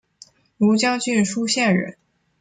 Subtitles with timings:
[0.57, 1.95] 庐江郡舒县人。